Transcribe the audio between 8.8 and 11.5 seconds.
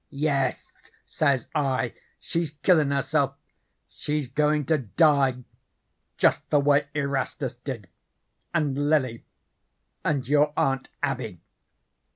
Lily, and your Aunt Abby.